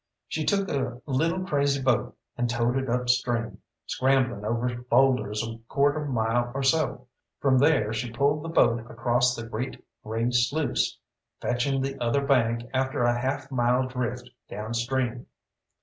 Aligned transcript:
She 0.27 0.45
took 0.45 0.67
a 0.67 0.99
little 1.05 1.45
crazy 1.45 1.79
boat 1.79 2.17
and 2.35 2.49
towed 2.49 2.75
it 2.75 2.89
upstream, 2.89 3.59
scrambling 3.85 4.43
over 4.43 4.75
boulders 4.75 5.47
a 5.47 5.59
quarter 5.71 6.05
mile 6.05 6.51
or 6.55 6.63
so. 6.63 7.05
From 7.39 7.59
there 7.59 7.93
she 7.93 8.09
pulled 8.11 8.41
the 8.43 8.49
boat 8.49 8.79
across 8.89 9.35
the 9.35 9.45
great 9.45 9.83
grey 10.03 10.31
sluice, 10.31 10.97
fetching 11.39 11.81
the 11.83 12.01
other 12.03 12.25
bank 12.25 12.67
after 12.73 13.03
a 13.03 13.15
half 13.21 13.51
mile 13.51 13.87
drift 13.87 14.27
downstream. 14.49 15.27